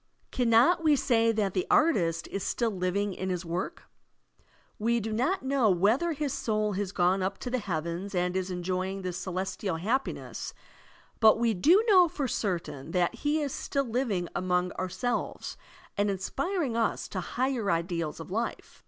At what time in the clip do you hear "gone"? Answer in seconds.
6.91-7.21